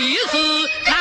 [0.00, 0.99] 第一次